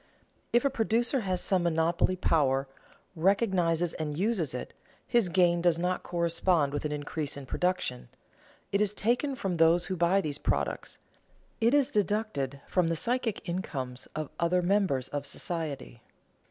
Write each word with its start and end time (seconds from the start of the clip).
_If 0.51 0.65
a 0.65 0.71
producer 0.71 1.19
has 1.19 1.41
some 1.41 1.61
monopoly 1.61 2.15
power, 2.15 2.67
recognizes 3.15 3.93
and 3.93 4.17
uses 4.17 4.55
it, 4.55 4.73
his 5.05 5.29
gain 5.29 5.61
does 5.61 5.77
not 5.77 6.01
correspond 6.01 6.73
with 6.73 6.85
an 6.85 6.91
increase 6.91 7.37
in 7.37 7.45
production. 7.45 8.09
It 8.71 8.81
is 8.81 8.95
taken 8.95 9.35
from 9.35 9.57
those 9.57 9.85
who 9.85 9.95
buy 9.95 10.19
these 10.19 10.39
products, 10.39 10.97
it 11.59 11.75
is 11.75 11.91
deducted 11.91 12.61
from 12.65 12.87
the 12.87 12.95
psychic 12.95 13.47
incomes 13.47 14.07
of 14.15 14.31
other 14.39 14.63
members 14.63 15.07
of 15.09 15.27
society. 15.27 16.01